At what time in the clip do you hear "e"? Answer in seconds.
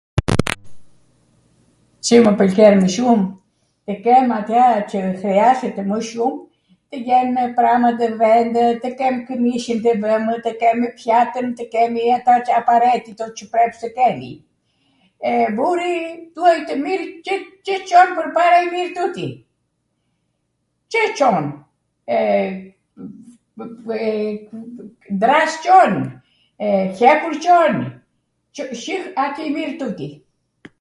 22.17-22.19, 23.97-24.09